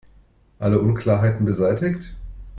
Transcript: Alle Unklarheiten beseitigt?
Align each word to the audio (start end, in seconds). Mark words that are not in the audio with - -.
Alle 0.57 0.79
Unklarheiten 0.79 1.45
beseitigt? 1.45 2.09